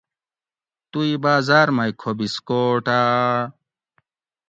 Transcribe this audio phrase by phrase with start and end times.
[0.89, 3.39] تُوئی بازاۤر مئی کھو بِسکوٹاۤ